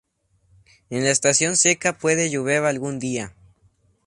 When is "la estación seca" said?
1.03-1.99